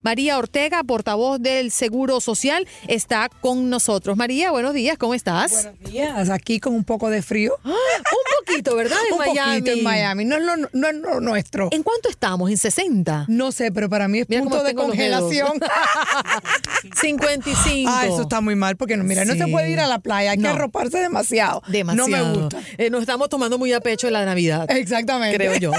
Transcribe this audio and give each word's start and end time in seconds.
María 0.00 0.38
Ortega, 0.38 0.84
portavoz 0.84 1.40
del 1.40 1.72
Seguro 1.72 2.20
Social, 2.20 2.68
está 2.86 3.28
con 3.40 3.68
nosotros. 3.68 4.16
María, 4.16 4.52
buenos 4.52 4.72
días, 4.72 4.96
¿cómo 4.96 5.12
estás? 5.12 5.64
Buenos 5.64 5.90
días, 5.90 6.30
aquí 6.30 6.60
con 6.60 6.72
un 6.74 6.84
poco 6.84 7.10
de 7.10 7.20
frío. 7.20 7.56
Un 7.64 8.46
poquito, 8.46 8.76
¿verdad? 8.76 8.96
En 9.08 9.12
un 9.12 9.18
Miami. 9.18 9.58
poquito 9.60 9.76
en 9.76 9.84
Miami, 9.84 10.24
no 10.24 10.36
es 10.36 10.42
lo, 10.42 10.56
no 10.72 10.88
es 10.88 10.94
lo 10.94 11.20
nuestro. 11.20 11.68
¿En 11.72 11.82
cuánto 11.82 12.08
estamos? 12.08 12.48
¿En 12.50 12.56
60? 12.56 13.26
No 13.28 13.52
sé, 13.52 13.70
pero 13.72 13.90
para 13.90 14.08
mí 14.08 14.20
es 14.20 14.28
Mira 14.28 14.40
punto 14.42 14.62
de 14.62 14.74
congelación. 14.74 15.60
55. 17.00 17.90
Ah, 17.92 18.06
eso 18.06 18.22
está 18.22 18.40
muy 18.40 18.54
mal 18.54 18.76
porque 18.76 18.96
no, 18.96 19.04
mira, 19.04 19.24
no 19.26 19.34
se 19.34 19.48
puede 19.48 19.70
ir 19.70 19.80
a 19.80 19.86
la 19.88 19.98
playa, 19.98 20.30
hay 20.30 20.38
No. 20.38 20.44
que 20.44 20.48
arroparse 20.50 20.98
demasiado. 20.98 21.62
Demasiado. 21.68 22.08
No 22.08 22.34
me 22.34 22.40
gusta. 22.42 22.60
Eh, 22.78 22.88
nos 22.88 23.00
estamos 23.02 23.28
tomando 23.28 23.58
muy 23.58 23.72
a 23.74 23.80
pecho 23.80 24.08
la 24.08 24.24
Navidad. 24.24 24.70
Exactamente. 24.70 25.36
Creo 25.36 25.56
yo. 25.56 25.70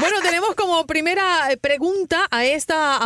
bueno, 0.00 0.16
tenemos 0.22 0.54
como 0.56 0.86
primera 0.86 1.52
eh, 1.52 1.58
pregunta 1.58 2.26
a 2.30 2.44
esta 2.44 2.96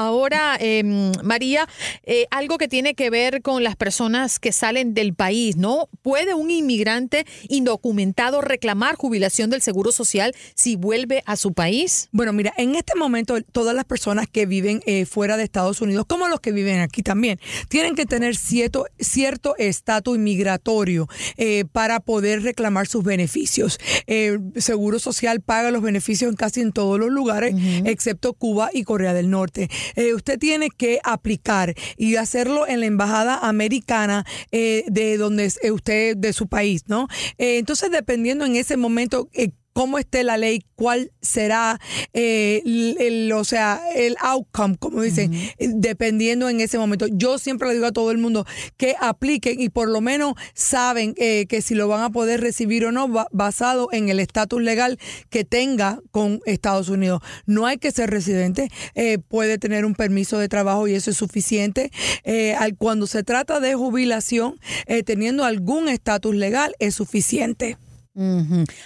eh, 0.61 0.83
María, 1.23 1.69
eh, 2.05 2.27
algo 2.31 2.59
que 2.59 2.69
tiene 2.69 2.95
que 2.95 3.11
ver 3.11 3.42
con 3.42 3.62
las 3.62 3.77
personas 3.77 4.39
que 4.39 4.53
salen 4.53 4.95
del 4.95 5.14
país, 5.14 5.56
¿no? 5.56 5.89
¿Puede 6.03 6.34
un 6.34 6.51
inmigrante 6.51 7.27
indocumentado 7.48 8.41
reclamar 8.41 8.96
jubilación 8.96 9.51
del 9.51 9.63
Seguro 9.63 9.92
Social 9.92 10.35
si 10.55 10.77
vuelve 10.77 11.23
a 11.27 11.36
su 11.36 11.52
país? 11.52 12.08
Bueno, 12.13 12.33
mira, 12.33 12.52
en 12.57 12.74
este 12.74 12.95
momento 12.95 13.41
todas 13.42 13.74
las 13.74 13.85
personas 13.85 14.27
que 14.29 14.46
viven 14.46 14.83
eh, 14.86 15.07
fuera 15.07 15.36
de 15.36 15.45
Estados 15.45 15.80
Unidos, 15.80 16.07
como 16.07 16.29
los 16.29 16.41
que 16.41 16.52
viven 16.52 16.80
aquí 16.80 17.02
también, 17.02 17.40
tienen 17.69 17.95
que 17.95 18.07
tener 18.07 18.36
cierto 18.36 18.86
cierto 18.98 19.55
estatus 19.58 20.17
inmigratorio 20.17 21.08
eh, 21.36 21.64
para 21.73 22.01
poder 22.01 22.42
reclamar 22.42 22.86
sus 22.86 23.05
beneficios. 23.05 23.79
Seguro 24.57 24.98
Social 24.98 25.40
paga 25.40 25.70
los 25.70 25.83
beneficios 25.83 26.30
en 26.30 26.36
casi 26.36 26.61
en 26.61 26.73
todos 26.73 26.98
los 26.98 27.11
lugares, 27.11 27.55
excepto 27.85 28.33
Cuba 28.33 28.70
y 28.73 28.85
Corea 28.85 29.14
del 29.14 29.30
Norte. 29.30 29.70
Eh, 29.96 30.13
tiene 30.39 30.70
que 30.70 31.00
aplicar 31.05 31.74
y 31.96 32.17
hacerlo 32.17 32.67
en 32.67 32.80
la 32.80 32.86
embajada 32.86 33.39
americana 33.39 34.24
eh, 34.52 34.84
de 34.89 35.17
donde 35.17 35.46
es 35.46 35.58
eh, 35.62 35.70
usted 35.70 36.17
de 36.17 36.33
su 36.33 36.48
país, 36.48 36.84
¿no? 36.86 37.08
Eh, 37.39 37.58
entonces, 37.58 37.90
dependiendo 37.90 38.45
en 38.45 38.56
ese 38.56 38.77
momento 38.77 39.28
eh, 39.33 39.50
cómo 39.74 39.98
esté 39.98 40.23
la 40.24 40.39
ley, 40.39 40.62
cuál 40.77 41.11
será 41.20 41.79
eh, 42.14 42.62
el, 42.64 42.96
el- 43.01 43.33
o 43.33 43.45
sea, 43.45 43.80
el 43.95 44.17
outcome, 44.20 44.77
como 44.79 45.02
dicen, 45.02 45.33
dependiendo 45.58 46.48
en 46.48 46.61
ese 46.61 46.79
momento. 46.79 47.07
Yo 47.11 47.39
siempre 47.39 47.68
le 47.68 47.74
digo 47.74 47.86
a 47.86 47.92
todo 47.92 48.11
el 48.13 48.18
mundo 48.18 48.46
que 48.77 48.95
apliquen 49.01 49.61
y 49.61 49.68
por 49.68 49.89
lo 49.89 50.01
menos 50.01 50.34
saben 50.55 51.14
eh, 51.18 51.46
que 51.48 51.61
si 51.61 51.74
lo 51.74 51.89
van 51.89 52.02
a 52.02 52.11
poder 52.11 52.40
recibir 52.40 52.84
o 52.86 52.92
no, 52.92 53.08
ba- 53.08 53.27
basado 53.33 53.89
en 53.92 54.08
el 54.08 54.20
estatus 54.20 54.63
legal 54.63 54.98
que 55.29 55.45
tenga 55.45 56.01
con 56.13 56.40
Estados 56.46 56.89
Unidos. 56.89 57.20
No 57.46 57.67
hay 57.67 57.79
que 57.79 57.90
ser 57.90 58.11
residente, 58.11 58.68
eh, 58.95 59.18
puede 59.18 59.58
tener 59.58 59.84
un 59.84 59.95
permiso 59.95 60.39
de 60.39 60.48
trabajo 60.48 60.86
y 60.86 60.95
eso 60.95 61.11
es 61.11 61.17
suficiente. 61.17 61.90
Eh, 62.23 62.55
al- 62.55 62.77
cuando 62.77 63.08
se 63.08 63.24
trata 63.24 63.58
de 63.58 63.74
jubilación, 63.74 64.58
eh, 64.86 65.02
teniendo 65.02 65.45
algún 65.45 65.89
estatus 65.89 66.34
legal, 66.34 66.74
es 66.79 66.95
suficiente. 66.95 67.77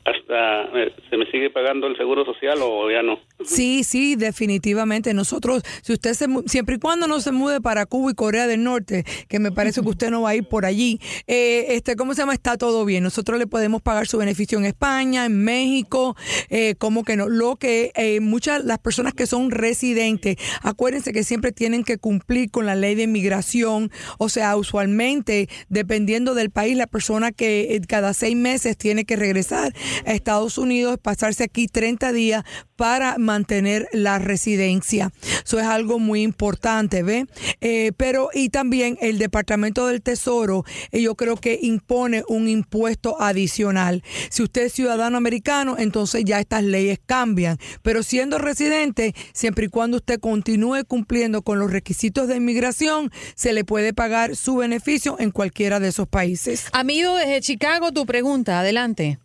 hasta 0.06 0.62
eh, 0.78 0.94
se 1.10 1.16
me 1.16 1.26
sigue 1.30 1.50
pagando 1.50 1.86
el 1.88 1.96
seguro 1.96 2.24
social 2.24 2.58
o 2.62 2.90
ya 2.90 3.02
no. 3.02 3.18
Sí, 3.44 3.82
sí, 3.82 4.14
definitivamente. 4.14 5.12
Nosotros, 5.14 5.62
si 5.82 5.92
usted 5.92 6.14
se, 6.14 6.26
siempre 6.46 6.76
y 6.76 6.78
cuando 6.78 7.08
no 7.08 7.20
se 7.20 7.32
mude 7.32 7.60
para 7.60 7.86
Cuba 7.86 8.12
y 8.12 8.14
Corea 8.14 8.46
del 8.46 8.62
Norte, 8.62 9.04
que 9.28 9.38
me 9.40 9.50
parece 9.50 9.82
que 9.82 9.88
usted 9.88 10.10
no 10.10 10.22
va 10.22 10.30
a 10.30 10.34
ir 10.36 10.48
por 10.48 10.64
allí, 10.64 11.00
eh, 11.26 11.66
este, 11.70 11.96
¿cómo 11.96 12.14
se 12.14 12.22
llama? 12.22 12.34
Está 12.34 12.56
todo 12.56 12.84
bien. 12.84 13.02
Nosotros 13.02 13.38
le 13.38 13.46
podemos 13.46 13.82
pagar 13.82 14.06
su 14.06 14.18
beneficio 14.18 14.58
en 14.58 14.64
España, 14.64 15.26
en 15.26 15.42
México, 15.42 16.16
eh, 16.50 16.76
como 16.78 17.02
que 17.02 17.16
no. 17.16 17.28
Lo 17.28 17.56
que 17.56 17.90
eh, 17.96 18.20
muchas 18.20 18.64
las 18.64 18.78
personas 18.78 19.12
que 19.12 19.26
son 19.26 19.50
residentes, 19.50 20.36
acuérdense 20.62 21.12
que 21.12 21.24
siempre 21.24 21.52
tienen 21.52 21.82
que 21.82 21.98
cumplir 21.98 22.50
con 22.50 22.66
la 22.66 22.74
ley 22.76 22.94
de 22.94 23.02
inmigración. 23.04 23.90
O 24.18 24.28
sea, 24.28 24.56
usualmente, 24.56 25.48
dependiendo 25.68 26.34
del 26.34 26.50
país, 26.50 26.76
la 26.76 26.86
persona 26.86 27.32
que 27.32 27.74
eh, 27.74 27.80
cada 27.88 28.14
seis 28.14 28.36
meses 28.36 28.76
tiene 28.76 29.04
que 29.04 29.16
regresar 29.16 29.72
a 30.04 30.12
Estados 30.12 30.58
Unidos, 30.58 30.98
pasarse 31.00 31.44
aquí 31.44 31.68
30 31.68 32.12
días 32.12 32.44
para 32.76 33.16
mantener 33.18 33.88
la 33.92 34.18
residencia. 34.18 35.10
Eso 35.44 35.58
es 35.58 35.66
algo 35.66 35.98
muy 35.98 36.22
importante, 36.22 37.02
¿ve? 37.02 37.26
Eh, 37.60 37.92
pero 37.96 38.30
y 38.32 38.50
también 38.50 38.98
el 39.00 39.18
Departamento 39.18 39.86
del 39.86 40.02
Tesoro, 40.02 40.64
eh, 40.92 41.00
yo 41.00 41.14
creo 41.14 41.36
que 41.36 41.58
impone 41.62 42.22
un 42.28 42.48
impuesto 42.48 43.20
adicional. 43.20 44.02
Si 44.28 44.42
usted 44.42 44.66
es 44.66 44.72
ciudadano 44.72 45.16
americano, 45.16 45.76
entonces 45.78 46.24
ya 46.24 46.40
estas 46.40 46.62
leyes 46.62 46.98
cambian. 47.04 47.58
Pero 47.82 48.02
siendo 48.02 48.38
residente, 48.38 49.14
siempre 49.32 49.66
y 49.66 49.68
cuando 49.68 49.98
usted 49.98 50.20
continúe 50.20 50.84
cumpliendo 50.86 51.42
con 51.42 51.58
los 51.58 51.70
requisitos 51.70 52.28
de 52.28 52.36
inmigración, 52.36 53.10
se 53.34 53.52
le 53.52 53.64
puede 53.64 53.92
pagar 53.92 54.36
su 54.36 54.56
beneficio 54.56 55.16
en 55.18 55.30
cualquiera 55.30 55.80
de 55.80 55.88
esos 55.88 56.08
países. 56.08 56.66
Amigo 56.72 57.14
desde 57.16 57.40
Chicago, 57.40 57.92
tu 57.92 58.06
pregunta, 58.06 58.60
adelante. 58.60 59.18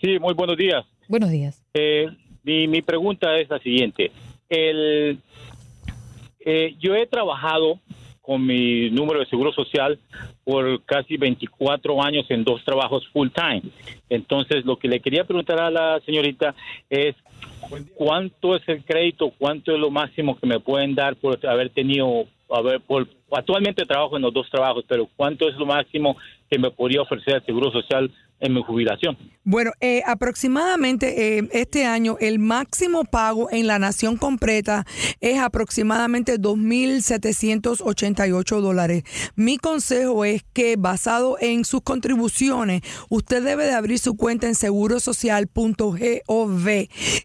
Sí, 0.00 0.18
muy 0.18 0.34
buenos 0.34 0.56
días. 0.56 0.84
Buenos 1.08 1.30
días. 1.30 1.62
Eh, 1.74 2.08
mi, 2.42 2.66
mi 2.66 2.82
pregunta 2.82 3.36
es 3.38 3.48
la 3.48 3.58
siguiente. 3.60 4.10
El, 4.48 5.18
eh, 6.40 6.74
yo 6.80 6.94
he 6.94 7.06
trabajado 7.06 7.80
con 8.22 8.46
mi 8.46 8.88
número 8.90 9.20
de 9.20 9.26
seguro 9.26 9.52
social 9.52 9.98
por 10.44 10.82
casi 10.84 11.16
24 11.16 12.02
años 12.02 12.24
en 12.30 12.44
dos 12.44 12.64
trabajos 12.64 13.06
full 13.12 13.28
time. 13.34 13.62
Entonces, 14.08 14.64
lo 14.64 14.78
que 14.78 14.88
le 14.88 15.00
quería 15.00 15.24
preguntar 15.24 15.60
a 15.60 15.70
la 15.70 16.00
señorita 16.06 16.54
es 16.88 17.16
cuánto 17.94 18.56
es 18.56 18.62
el 18.68 18.84
crédito, 18.84 19.32
cuánto 19.38 19.72
es 19.72 19.78
lo 19.78 19.90
máximo 19.90 20.38
que 20.38 20.46
me 20.46 20.60
pueden 20.60 20.94
dar 20.94 21.16
por 21.16 21.44
haber 21.46 21.70
tenido, 21.70 22.26
haber, 22.48 22.80
por, 22.80 23.08
actualmente 23.32 23.84
trabajo 23.84 24.16
en 24.16 24.22
los 24.22 24.32
dos 24.32 24.48
trabajos, 24.50 24.84
pero 24.86 25.08
cuánto 25.16 25.48
es 25.48 25.56
lo 25.56 25.66
máximo 25.66 26.16
que 26.48 26.58
me 26.58 26.70
podría 26.70 27.02
ofrecer 27.02 27.36
el 27.36 27.44
seguro 27.44 27.72
social 27.72 28.10
en 28.42 28.52
mi 28.52 28.62
jubilación. 28.62 29.16
Bueno, 29.44 29.72
eh, 29.80 30.02
aproximadamente 30.06 31.38
eh, 31.38 31.48
este 31.52 31.84
año 31.84 32.16
el 32.20 32.38
máximo 32.38 33.02
pago 33.04 33.48
en 33.50 33.66
la 33.66 33.80
nación 33.80 34.16
completa 34.16 34.86
es 35.20 35.40
aproximadamente 35.40 36.38
2.788 36.38 38.60
dólares. 38.60 39.02
Mi 39.34 39.58
consejo 39.58 40.24
es 40.24 40.44
que 40.52 40.76
basado 40.76 41.38
en 41.40 41.64
sus 41.64 41.82
contribuciones, 41.82 42.82
usted 43.08 43.42
debe 43.42 43.64
de 43.64 43.72
abrir 43.72 43.98
su 43.98 44.16
cuenta 44.16 44.46
en 44.46 44.54
segurosocial.gov 44.54 46.68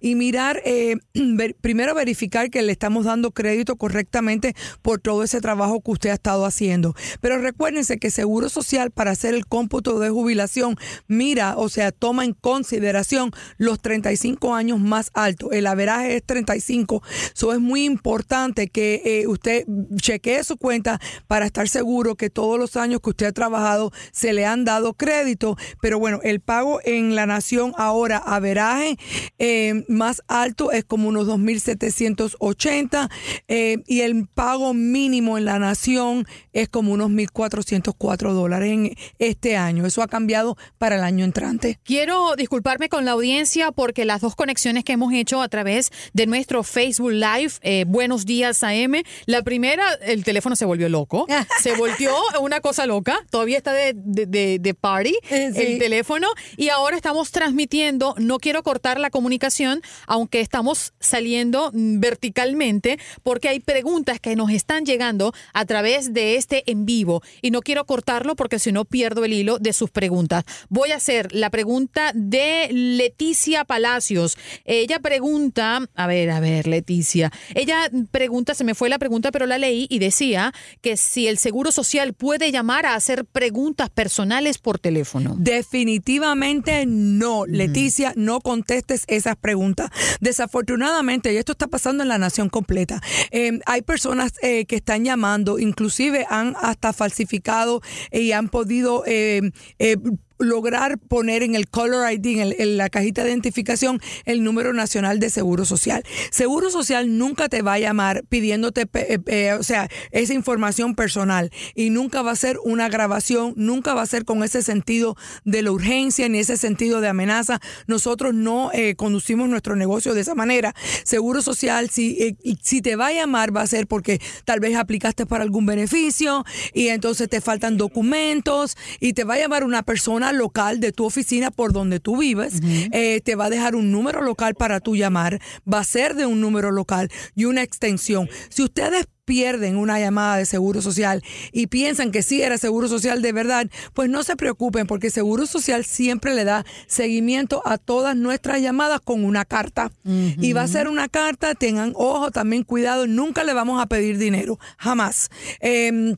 y 0.02 0.16
mirar, 0.16 0.60
eh, 0.66 0.96
primero 1.62 1.94
verificar 1.94 2.50
que 2.50 2.64
le 2.64 2.72
estamos 2.72 3.06
dando 3.06 3.30
crédito 3.30 3.76
correctamente 3.76 4.56
por 4.82 5.00
todo 5.00 5.22
ese 5.24 5.40
trabajo 5.40 5.82
que 5.82 5.92
usted 5.92 6.10
ha 6.10 6.16
estado 6.16 6.46
haciendo. 6.46 6.96
Pero 7.22 7.40
recuérdense 7.40 7.98
que 7.98 8.10
Seguro 8.10 8.50
Social 8.50 8.90
para 8.90 9.12
hacer 9.12 9.36
el 9.36 9.46
cómputo 9.46 10.00
de 10.00 10.10
jubilación 10.10 10.78
mira, 11.08 11.56
o 11.58 11.70
sea, 11.70 11.92
toma 11.92 12.26
en 12.26 12.34
consideración 12.34 13.32
los 13.58 13.80
35 13.82 14.54
años 14.54 14.80
más 14.80 15.12
altos. 15.14 15.50
El 15.52 15.68
averaje 15.68 16.18
es 16.18 16.24
35. 16.24 17.02
Eso 17.34 17.54
es 17.54 17.60
muy 17.60 17.86
importante 17.86 18.68
que 18.68 19.02
eh, 19.06 19.28
usted 19.28 19.66
chequee 19.96 20.44
su 20.44 20.58
cuenta 20.58 21.00
para 21.28 21.46
estar 21.46 21.68
seguro 21.68 22.16
que 22.16 22.30
todos 22.30 22.60
los 22.60 22.76
años 22.76 23.02
que 23.02 23.10
usted 23.10 23.28
ha 23.28 23.32
trabajado 23.32 23.92
se 24.12 24.34
le 24.34 24.46
han 24.46 24.66
dado 24.66 24.94
crédito. 24.94 25.58
Pero 25.82 26.00
bueno, 26.00 26.20
el 26.24 26.40
pago 26.40 26.80
en 26.84 27.16
la 27.16 27.26
nación 27.26 27.74
ahora, 27.78 28.18
averaje 28.18 28.98
eh, 29.40 29.86
más 29.88 30.22
alto 30.28 30.72
es 30.72 30.84
como 30.84 31.10
unos 31.10 31.28
2.780 31.28 33.10
eh, 33.48 33.78
y 33.88 34.02
el 34.02 34.28
pago 34.28 34.74
mínimo 34.74 35.38
en 35.38 35.46
la 35.46 35.60
nación 35.60 36.26
es 36.54 36.70
como 36.70 36.94
unos 36.94 37.10
1.404 37.10 38.34
dólares 38.34 38.72
en 38.72 38.96
este 39.20 39.58
año. 39.58 39.86
Eso 39.86 40.02
ha 40.02 40.08
cambiado 40.08 40.58
para 40.78 40.97
el 40.98 41.04
año 41.04 41.24
entrante. 41.26 41.80
Quiero 41.84 42.36
disculparme 42.36 42.90
con 42.90 43.06
la 43.06 43.12
audiencia 43.12 43.72
porque 43.72 44.06
las 44.06 44.22
dos 44.22 44.36
conexiones 44.36 44.84
que 44.84 44.94
hemos 44.94 45.14
hecho 45.14 45.42
a 45.42 45.48
través 45.48 45.92
de 46.14 46.26
nuestro 46.28 46.64
Facebook 46.64 47.12
Live, 47.12 47.54
eh, 47.62 47.86
Buenos 47.88 48.26
Días 48.26 48.64
AM, 48.64 49.04
la 49.26 49.42
primera, 49.44 49.94
el 50.02 50.24
teléfono 50.24 50.56
se 50.56 50.66
volvió 50.66 50.90
loco, 50.90 51.26
se 51.62 51.74
volvió 51.76 52.14
una 52.42 52.60
cosa 52.62 52.86
loca, 52.86 53.20
todavía 53.30 53.58
está 53.58 53.74
de, 53.74 53.94
de, 53.96 54.26
de- 54.26 54.60
de 54.60 54.74
party 54.74 55.16
sí. 55.30 55.36
el 55.56 55.80
teléfono 55.80 56.28
y 56.58 56.70
ahora 56.70 56.96
estamos 56.96 57.32
transmitiendo, 57.32 58.16
no 58.18 58.40
quiero 58.40 58.64
cortar 58.64 59.00
la 59.00 59.10
comunicación, 59.10 59.82
aunque 60.08 60.42
estamos 60.42 60.94
saliendo 61.00 61.72
verticalmente 62.18 63.00
porque 63.24 63.50
hay 63.50 63.60
preguntas 63.60 64.20
que 64.20 64.36
nos 64.36 64.50
están 64.52 64.86
llegando 64.86 65.34
a 65.54 65.66
través 65.66 66.14
de 66.14 66.36
este 66.36 66.64
en 66.72 66.86
vivo 66.86 67.22
y 67.42 67.52
no 67.52 67.62
quiero 67.62 67.86
cortarlo 67.86 68.36
porque 68.36 68.60
si 68.60 68.72
no 68.72 68.86
pierdo 68.86 69.26
el 69.26 69.34
hilo 69.34 69.60
de 69.60 69.74
sus 69.74 69.90
preguntas. 69.92 70.44
Voy 70.70 70.87
a 70.92 70.98
hacer 70.98 71.34
la 71.34 71.50
pregunta 71.50 72.12
de 72.14 72.70
Leticia 72.72 73.66
Palacios. 73.66 74.38
Ella 74.66 75.00
pregunta, 75.00 75.82
a 75.96 76.08
ver, 76.08 76.30
a 76.30 76.40
ver, 76.40 76.68
Leticia. 76.68 77.32
Ella 77.56 77.90
pregunta, 78.12 78.54
se 78.54 78.64
me 78.64 78.76
fue 78.76 78.90
la 78.90 79.00
pregunta, 79.00 79.32
pero 79.32 79.46
la 79.46 79.58
leí 79.58 79.88
y 79.90 80.00
decía 80.00 80.54
que 80.82 80.98
si 80.98 81.28
el 81.28 81.38
Seguro 81.38 81.72
Social 81.72 82.14
puede 82.14 82.52
llamar 82.52 82.86
a 82.86 82.96
hacer 82.96 83.26
preguntas 83.26 83.90
personales 83.90 84.58
por 84.58 84.80
teléfono. 84.80 85.36
Definitivamente 85.38 86.86
no, 86.86 87.46
Leticia, 87.46 88.14
no 88.16 88.42
contestes 88.42 89.04
esas 89.08 89.36
preguntas. 89.36 89.90
Desafortunadamente, 90.20 91.34
y 91.34 91.38
esto 91.38 91.52
está 91.54 91.68
pasando 91.68 92.04
en 92.04 92.10
la 92.10 92.18
nación 92.18 92.50
completa, 92.50 93.02
eh, 93.32 93.60
hay 93.66 93.82
personas 93.82 94.34
eh, 94.42 94.66
que 94.66 94.78
están 94.78 95.04
llamando, 95.04 95.60
inclusive 95.60 96.26
han 96.30 96.56
hasta 96.62 96.94
falsificado 96.94 97.82
y 98.12 98.32
han 98.32 98.50
podido 98.50 99.04
eh, 99.06 99.42
eh, 99.80 99.98
lograr 100.40 100.98
poner 101.00 101.44
en 101.44 101.56
el 101.56 101.68
Color 101.70 102.12
ID, 102.12 102.26
en, 102.42 102.54
el- 102.58 102.78
la 102.78 102.90
cajita 102.90 103.24
de 103.24 103.30
identificación, 103.30 104.00
el 104.26 104.44
número 104.44 104.74
nacional 104.74 105.20
de 105.20 105.30
Seguro 105.30 105.66
Social. 105.66 106.04
Seguro 106.32 106.70
Social 106.70 107.18
nunca 107.18 107.50
te 107.50 107.62
va 107.62 107.74
a 107.74 107.80
llamar 107.80 108.24
pidiéndote, 108.30 108.88
eh, 108.94 109.54
o 109.54 109.64
sea, 109.64 109.90
esa 110.12 110.34
información 110.34 110.96
personal 110.96 111.52
y 111.76 111.90
nunca 111.90 112.22
va 112.22 112.32
a 112.32 112.36
ser 112.36 112.58
una 112.64 112.90
grabación, 112.90 113.54
nunca 113.56 113.94
va 113.94 114.02
a 114.04 114.06
ser 114.06 114.26
con 114.26 114.44
ese 114.44 114.62
sentido 114.62 115.16
de 115.44 115.62
la 115.62 115.72
urgencia 115.72 116.30
ni 116.30 116.40
ese 116.40 116.58
sentido 116.58 117.02
de 117.02 117.08
amenaza. 117.08 117.60
Nosotros 117.88 118.34
no 118.34 118.72
eh, 118.74 118.96
conducimos 118.96 119.50
nuestro 119.50 119.76
negocio 119.76 120.14
de 120.14 120.22
esa 120.22 120.36
manera. 120.36 120.74
Seguro 121.04 121.42
Social, 121.42 121.90
si, 121.90 122.18
eh, 122.22 122.36
si 122.62 122.82
te 122.82 122.96
va 122.96 123.08
a 123.08 123.14
llamar, 123.14 123.56
va 123.56 123.62
a 123.62 123.68
ser 123.68 123.88
porque 123.88 124.20
tal 124.46 124.60
vez 124.60 124.76
aplicaste 124.76 125.26
para 125.26 125.44
algún 125.44 125.66
beneficio 125.66 126.44
y 126.74 126.90
entonces 126.90 127.30
te 127.30 127.42
faltan 127.42 127.78
documentos 127.78 128.78
y 129.00 129.14
te 129.14 129.24
va 129.24 129.36
a 129.36 129.38
llamar 129.40 129.64
una 129.64 129.84
persona 129.84 130.27
local 130.34 130.80
de 130.80 130.92
tu 130.92 131.06
oficina 131.06 131.52
por 131.52 131.74
donde 131.74 132.00
tú 132.00 132.18
vives, 132.18 132.60
eh, 132.92 133.22
te 133.22 133.36
va 133.36 133.46
a 133.46 133.50
dejar 133.50 133.76
un 133.76 133.92
número 133.92 134.22
local 134.22 134.56
para 134.56 134.80
tú 134.80 134.96
llamar, 134.96 135.40
va 135.72 135.80
a 135.80 135.84
ser 135.84 136.16
de 136.16 136.26
un 136.26 136.42
número 136.42 136.72
local 136.72 137.10
y 137.36 137.46
una 137.46 137.64
extensión. 137.64 138.30
Si 138.50 138.64
ustedes 138.64 139.08
pierden 139.28 139.76
una 139.76 140.00
llamada 140.00 140.38
de 140.38 140.46
Seguro 140.46 140.82
Social 140.82 141.22
y 141.52 141.68
piensan 141.68 142.12
que 142.12 142.24
sí 142.24 142.42
era 142.42 142.58
Seguro 142.58 142.88
Social 142.88 143.22
de 143.22 143.34
verdad, 143.34 143.70
pues 143.94 144.10
no 144.10 144.24
se 144.24 144.38
preocupen 144.38 144.88
porque 144.88 145.10
Seguro 145.10 145.46
Social 145.46 145.84
siempre 145.84 146.34
le 146.34 146.46
da 146.46 146.66
seguimiento 146.88 147.62
a 147.66 147.78
todas 147.78 148.16
nuestras 148.16 148.62
llamadas 148.62 149.02
con 149.02 149.26
una 149.26 149.44
carta. 149.44 149.92
Y 150.06 150.54
va 150.54 150.62
a 150.62 150.68
ser 150.68 150.88
una 150.88 151.10
carta, 151.10 151.54
tengan 151.56 151.92
ojo, 151.96 152.32
también 152.32 152.64
cuidado, 152.64 153.06
nunca 153.06 153.44
le 153.44 153.54
vamos 153.54 153.82
a 153.82 153.88
pedir 153.88 154.18
dinero, 154.18 154.58
jamás. 154.78 155.30
Em, 155.60 156.16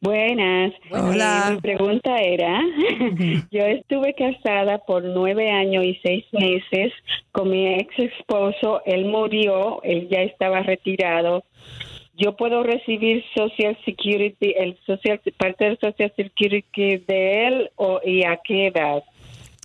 Buenas. 0.00 0.72
Hola. 0.90 1.48
Eh, 1.48 1.52
mi 1.52 1.60
pregunta 1.60 2.16
era, 2.16 2.62
yo 3.50 3.66
estuve 3.66 4.14
casada 4.14 4.78
por 4.78 5.04
nueve 5.04 5.50
años 5.50 5.84
y 5.84 5.98
seis 6.02 6.24
meses 6.32 6.90
con 7.32 7.50
mi 7.50 7.74
ex 7.74 7.98
esposo. 7.98 8.80
Él 8.86 9.04
murió, 9.04 9.82
él 9.82 10.08
ya 10.10 10.22
estaba 10.22 10.62
retirado. 10.62 11.44
Yo 12.18 12.34
puedo 12.34 12.62
recibir 12.62 13.22
Social 13.34 13.76
Security, 13.84 14.54
el 14.56 14.78
social, 14.86 15.20
parte 15.36 15.66
del 15.66 15.78
Social 15.78 16.10
Security 16.16 16.96
de 16.96 17.46
él 17.46 17.70
o 17.76 18.00
y 18.02 18.24
a 18.24 18.40
qué 18.42 18.68
edad. 18.68 19.02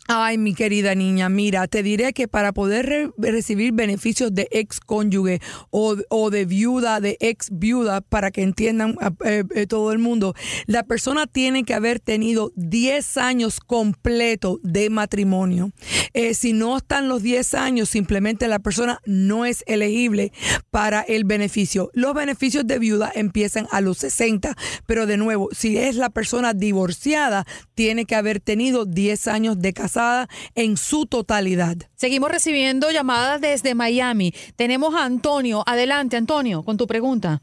Ay, 0.08 0.38
mi 0.38 0.54
querida 0.56 0.94
niña, 0.96 1.30
mira, 1.30 1.68
te 1.68 1.84
diré 1.84 2.12
que 2.12 2.28
para 2.28 2.52
poder 2.52 2.86
re- 2.88 3.12
recibir 3.18 3.72
beneficios 3.72 4.34
de 4.34 4.48
ex 4.52 4.80
cónyuge 4.80 5.40
o, 5.70 5.96
o 6.10 6.30
de 6.32 6.44
viuda, 6.46 7.00
de 7.00 7.18
ex 7.22 7.48
viuda, 7.52 8.02
para 8.02 8.32
que 8.32 8.42
entiendan 8.42 8.96
ah, 9.00 9.14
eh, 9.24 9.44
eh, 9.56 9.68
todo 9.68 9.92
el 9.94 10.00
mundo, 10.00 10.34
la 10.66 10.84
persona 10.84 11.28
tiene 11.28 11.64
que 11.64 11.76
haber 11.76 12.00
tenido 12.00 12.52
10 12.56 13.18
años 13.18 13.60
completos 13.62 14.58
de 14.64 14.90
matrimonio. 14.90 15.72
Eh, 16.14 16.34
si 16.34 16.52
no 16.52 16.78
están 16.78 17.08
los 17.08 17.22
10 17.22 17.54
años, 17.54 17.88
simplemente 17.88 18.48
la 18.50 18.60
persona 18.60 19.00
no 19.06 19.46
es 19.46 19.64
elegible 19.68 20.34
para 20.72 21.02
el 21.02 21.24
beneficio. 21.24 21.90
Los 21.94 22.16
beneficios 22.16 22.66
de 22.68 22.80
viuda 22.80 23.12
empiezan 23.16 23.68
a 23.72 23.80
los 23.82 24.00
60, 24.00 24.58
pero 24.88 25.06
de 25.06 25.16
nuevo, 25.18 25.48
si 25.54 25.78
es 25.78 25.96
la 25.96 26.10
persona 26.10 26.54
divorciada, 26.54 27.46
tiene 27.76 28.06
que 28.06 28.16
haber 28.16 28.42
tenido 28.42 28.86
10 28.86 29.28
años 29.28 29.60
de 29.60 29.72
en 30.56 30.78
su 30.78 31.06
totalidad. 31.06 31.78
Seguimos 31.96 32.32
recibiendo 32.32 32.92
llamadas 32.92 33.42
desde 33.42 33.76
Miami. 33.76 34.34
Tenemos 34.56 34.96
a 34.96 35.06
Antonio. 35.06 35.64
Adelante, 35.66 36.18
Antonio, 36.18 36.64
con 36.64 36.78
tu 36.78 36.88
pregunta. 36.88 37.42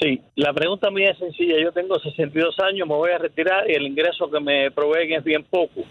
Sí, 0.00 0.20
la 0.36 0.52
pregunta 0.52 0.90
mía 0.92 1.10
es 1.10 1.18
sencilla. 1.18 1.56
Yo 1.60 1.72
tengo 1.72 1.98
62 1.98 2.56
años, 2.60 2.86
me 2.86 2.94
voy 2.94 3.10
a 3.10 3.18
retirar 3.18 3.68
y 3.68 3.74
el 3.74 3.84
ingreso 3.84 4.30
que 4.30 4.38
me 4.38 4.70
proveen 4.70 5.12
es 5.12 5.24
bien 5.24 5.44
poco. 5.44 5.82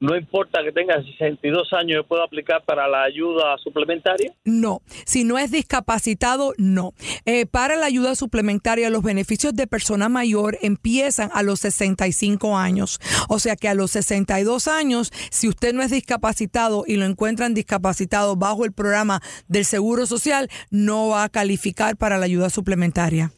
No 0.00 0.14
importa 0.14 0.62
que 0.62 0.70
tenga 0.70 1.02
62 1.02 1.72
años, 1.72 1.94
yo 1.94 2.04
puedo 2.04 2.22
aplicar 2.22 2.62
para 2.66 2.86
la 2.86 3.04
ayuda 3.04 3.56
suplementaria. 3.56 4.34
No, 4.44 4.82
si 5.06 5.24
no 5.24 5.38
es 5.38 5.50
discapacitado, 5.50 6.52
no. 6.58 6.92
Eh, 7.24 7.46
para 7.46 7.76
la 7.76 7.86
ayuda 7.86 8.14
suplementaria, 8.14 8.90
los 8.90 9.02
beneficios 9.02 9.54
de 9.54 9.66
persona 9.66 10.10
mayor 10.10 10.58
empiezan 10.60 11.30
a 11.32 11.42
los 11.42 11.60
65 11.60 12.58
años. 12.58 13.00
O 13.30 13.38
sea 13.38 13.56
que 13.56 13.68
a 13.68 13.74
los 13.74 13.92
62 13.92 14.68
años, 14.68 15.10
si 15.30 15.48
usted 15.48 15.72
no 15.72 15.80
es 15.80 15.90
discapacitado 15.90 16.84
y 16.86 16.96
lo 16.96 17.06
encuentran 17.06 17.54
discapacitado 17.54 18.36
bajo 18.36 18.66
el 18.66 18.72
programa 18.72 19.22
del 19.48 19.64
Seguro 19.64 20.04
Social, 20.04 20.50
no 20.70 21.08
va 21.08 21.24
a 21.24 21.28
calificar 21.30 21.96
para 21.96 22.18
la 22.18 22.26
ayuda 22.26 22.50
suplementaria. 22.50 23.30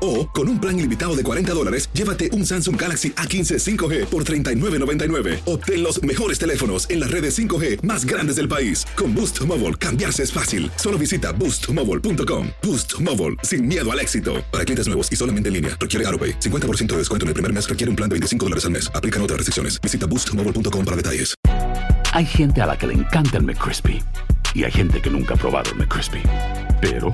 O, 0.02 0.30
con 0.30 0.48
un 0.50 0.60
plan 0.60 0.78
ilimitado 0.78 1.16
de 1.16 1.24
40 1.24 1.54
dólares, 1.54 1.90
llévate 1.94 2.30
un 2.34 2.46
Samsung 2.46 2.80
Galaxy 2.80 3.12
A15 3.12 3.58
5G 3.60 4.06
por 4.06 4.24
$39.99. 4.24 5.40
Obtén 5.46 5.82
los 5.82 6.04
mejores 6.04 6.38
teléfonos 6.38 6.86
en 6.90 7.00
las 7.00 7.10
redes 7.10 7.40
5G 7.40 7.82
más 7.82 8.06
grandes 8.06 8.36
del 8.36 8.48
país. 8.48 8.86
Con 8.96 9.16
Boost 9.16 9.42
Mobile, 9.46 9.76
cambiarse 9.76 10.24
es 10.24 10.32
fácil. 10.34 10.70
Solo 10.76 11.00
visita 11.00 11.32
boostmobile.com. 11.32 12.50
Boost 12.62 13.00
Mobile, 13.00 13.38
sin 13.42 13.68
miedo 13.68 13.90
al 13.90 14.00
éxito. 14.00 14.44
Para 14.52 14.66
clientes 14.66 14.88
nuevos 14.88 15.10
y 15.10 15.16
solamente 15.16 15.48
en 15.48 15.54
línea, 15.54 15.78
requiere 15.80 16.06
AroPay. 16.08 16.40
50% 16.40 16.88
de 16.88 16.98
descuento 16.98 17.26
en 17.26 17.30
el 17.30 17.34
primer 17.34 17.54
mes 17.54 17.68
requiere 17.68 17.90
un 17.90 17.96
plan 17.96 18.10
de 18.10 18.16
25 18.16 18.46
dólares 18.46 18.66
al 18.66 18.72
mes. 18.72 18.92
Aplican 18.94 19.22
otras 19.22 19.38
restricciones. 19.38 19.80
Visita 19.82 20.06
boostmobile.com 20.08 20.86
para 20.86 20.98
detalles. 20.98 21.34
Hay 22.14 22.26
gente 22.26 22.62
a 22.62 22.66
la 22.66 22.78
que 22.78 22.88
le 22.88 22.94
encanta 22.94 23.38
el 23.38 23.44
McCrispy 23.44 24.04
y 24.54 24.66
hay 24.66 24.72
gente 24.72 25.02
que 25.02 25.10
nunca 25.10 25.36
ha 25.36 25.38
probado 25.38 25.72
el 25.72 25.78
McCrispy. 25.78 26.22
Pero 26.82 27.14